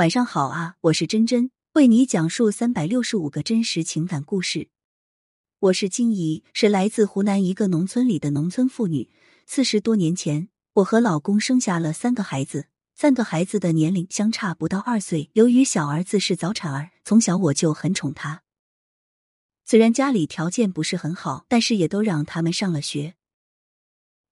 [0.00, 4.70] 晚上好啊，我是真真，为你讲述三百六十五个真实情感故事。
[5.58, 9.10] 我是金怡，是来自湖南一个农村里的农村妇女。
[9.44, 15.28] 四十多年前，我和老公生下了三个孩子，三个孩子的年龄相差不到二岁。
[15.34, 18.40] 由于小儿子是早产儿，从小我就很宠他。
[19.66, 23.16] 虽然家里条件不是很好，但是也都让他们上了学。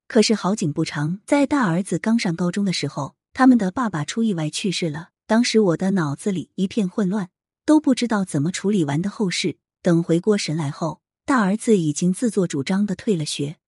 [0.07, 5.11] 可是好景不长，在大儿子刚上高中的时候，他们的爸爸出意外去世了。
[5.29, 7.29] 当时我的脑子里一片混乱，
[7.67, 9.59] 都不知道怎么处理完的后事。
[9.83, 13.59] 等回过神来后，大儿子已经自作主张的退了学。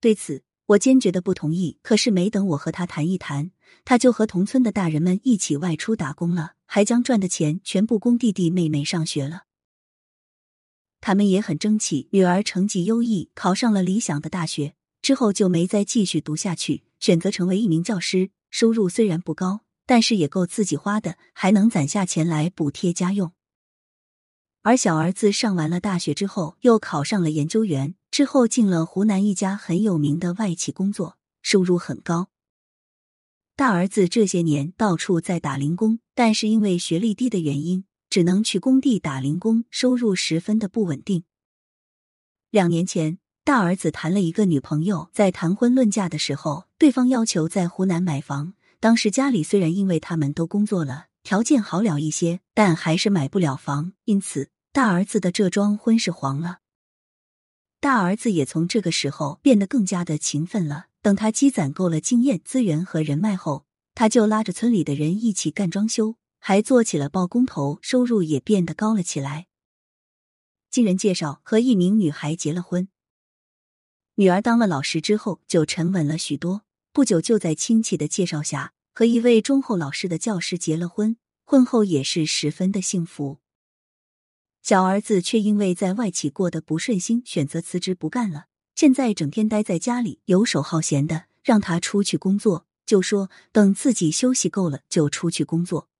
[0.00, 1.80] 对此，我坚决的不同意。
[1.82, 3.50] 可是没等我和他谈一谈，
[3.84, 9.46] 他就和同村的大人们一起外出打工了，还将赚的钱全部供弟弟妹妹上学了。
[11.00, 19.65] 他们也很争气，女儿成绩优异，考上了理想的大学，之后就没再继续读下去，选择成为一名教师，收入虽然不高。
[19.86, 23.32] 但是也够自己花的，还能攒下钱来补贴家用。
[24.62, 32.30] 而小儿子上完了大学之后，又考上了研究员，之后进了湖南一家很有名的外企工作，收入很高。
[33.54, 41.22] 大儿子这些年到处在打零工，但是因为学历低的原因，只能去工地打零工，收入十分的不稳定。
[42.50, 48.54] 两年前，大儿子谈了一个女朋友，在谈婚论嫁的时候，对方要求在湖南买房。
[48.86, 56.60] 当时家里虽然因为他们都工作了，条件好了一些，但还是买不了房，因此大儿子的这桩婚事黄了。
[57.80, 60.86] 大儿子也从这个时候变得更加的勤奋了。
[61.02, 69.48] 等他积攒够了经验、资源和人脉后，他就拉着村里的人一起干装修，还做起了包工头，收入也变得高了起来。
[70.70, 72.88] 经人介绍，和一名女孩结了婚，
[74.14, 76.62] 女儿当了老师之后，就沉稳了许多。
[76.92, 81.18] 不久，就在亲戚的介绍下，和一位忠厚老实的教师结了婚。
[81.44, 83.40] 婚后也是十分的幸福。
[84.62, 88.46] 小儿子却因为在外企过得不顺心，选择辞职不干了。
[88.74, 95.90] 现在整天待在家里，游手好闲的，让他出去工作，就说等自己休息够了就出去工作。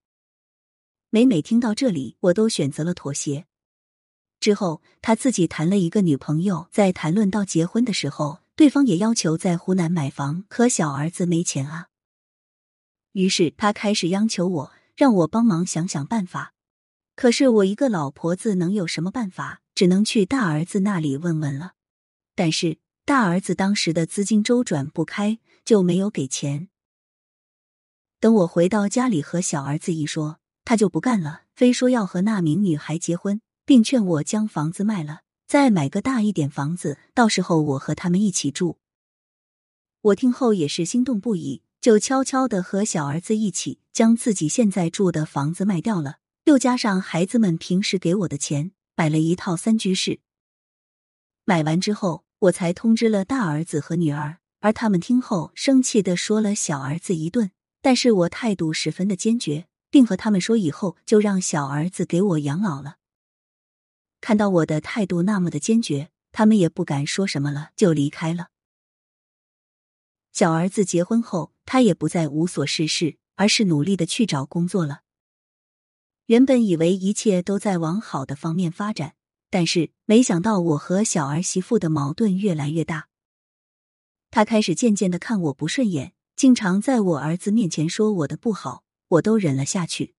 [1.10, 3.44] 每每听到这里，我都选择了妥协。
[4.41, 8.41] 之后，他自己谈了一个女朋友，在谈论到结婚的时候。
[8.56, 11.88] 对方也要求在湖南买房，可小儿子没钱啊。
[13.16, 16.53] 于是他开始央求我，让我帮忙想想办法。
[17.15, 19.62] 可是我一个老婆子能有什么办法？
[19.75, 21.72] 只能去大儿子那里问问了。
[22.34, 26.69] 但是大儿子当时的资金周转不开，就没有给钱。
[28.21, 35.21] 等我回到家里和小儿子一说，他就不干了，非说要和那名女孩结婚，并劝我将房子卖了。
[35.47, 38.77] 再买个大一点房子，到时候我和他们一起住。
[40.03, 46.16] 我听后也是心动不已，就悄悄的和小儿子一起将自己现在住的房子卖掉了，
[46.47, 50.19] 又加上孩子们平时给我的钱，买了一套三居室。
[51.44, 62.97] 买完之后，我才通知了大儿子和女儿，而他们听后生气的说了小儿子一顿，但是我态度十分的坚决，并和他们说以后就让小儿子给我养老了。
[64.20, 68.48] 看到我的态度那么的坚决，他们也不敢说什么了，就离开了。
[70.32, 75.00] 小儿子结婚后，他也不再无所事事，而是努力的去找工作了。
[76.27, 79.15] 原本以为一切都在往好的方面发展，
[79.50, 83.09] 但是没想到我和小儿媳妇的矛盾越来越大。
[84.31, 90.15] 他开始渐渐的看我不顺眼，经常在我儿子面前说我的不好，我都忍了下去。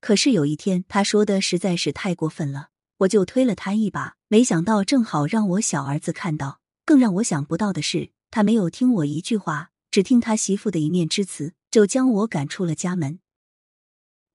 [0.00, 2.68] 可是有一天，他说的实在是太过分了。
[2.98, 6.60] 我就推了他一把，没想到正好让我小儿子看到。
[6.84, 13.20] 更让我想不到的是，他没有听我一句话，只听他媳妇的一面之词，就将我赶出了家门。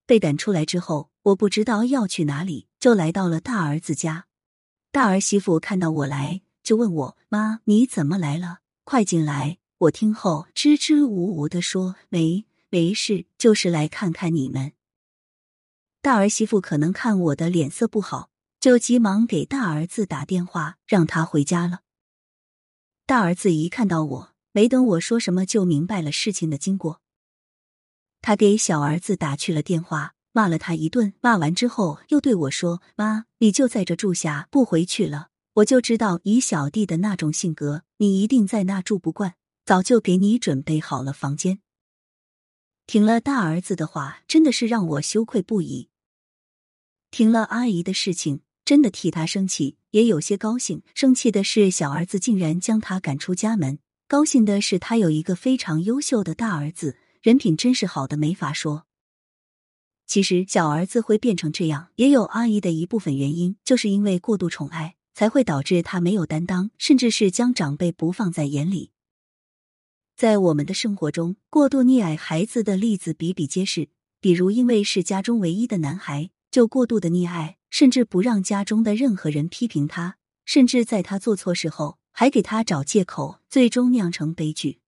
[0.05, 4.27] 被赶出来之后，我不知道要去哪里，就来到了大儿子家。
[4.91, 8.59] 大儿媳妇看到我来，就问我：“妈，你怎么来了？
[8.85, 14.71] 快进来！”我听后支支吾吾的说：“没没事，就是来看看你们。”
[16.01, 18.29] 大儿媳妇可能看我的脸色不好。
[18.59, 21.81] 就急忙给大儿子打电话，让他回家了。
[23.05, 26.99] 大儿子一看到我，没等我说什么，就明白了事情的经过。
[28.21, 31.13] 他给小儿子打去了电话，骂了他一顿。
[31.21, 35.27] 骂完之后，又对我说：“妈，你就在这住下，不回去了。
[35.57, 41.59] 我就知道以小弟的那种性格，你一定在那住不惯，早就给你准备好了房间。”
[42.87, 45.89] 听了大儿子的话，真的是让我羞愧不已。
[47.11, 48.41] 听了阿姨的事情。
[48.65, 50.81] 真的替他生气，也有些高兴。
[50.93, 53.77] 生气的是小儿子竟然将他赶出家门；
[54.09, 58.85] 高兴的是他有一个非常优秀的大儿子，人品真是好的没法说。
[60.05, 68.91] 其实小儿子会变成这样，也有阿姨的一部分原因，就是因为过度宠爱，才会导致他没有担当，甚至是将长辈不放在眼里。
[70.15, 73.89] 在我们的生活中，过度溺爱孩子的例子比比皆是。
[74.21, 84.79] 比如，因为是家中唯一的男孩，就过度的溺爱，甚至不让家中的任何人批评他，甚至在他做错事后还给他找借口，最终酿成悲剧。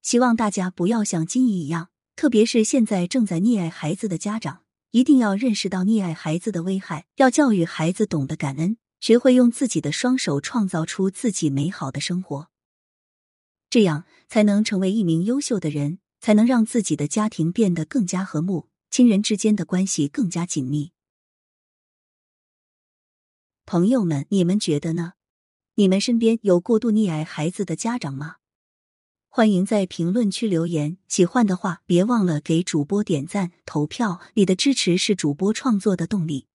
[0.00, 12.48] 希望大家不要像金怡一样，特别是现在正在溺爱孩子的家长，一定要认识到溺爱孩子的危害，要教育孩子懂得感恩，学会用自己的双手创造出自己美好的生活。
[13.68, 20.92] 这样才能成为一名优秀的人，才能让自己的家庭变得更加和睦，亲人之间的关系更加紧密。
[23.66, 25.12] 朋友们，你们觉得呢？
[25.78, 28.36] 你们身边有过度溺爱孩子的家长吗？
[29.28, 36.46] 欢迎在评论区留言，喜欢的话别忘了给主播点赞、投票，你的支持是主播创作的动力。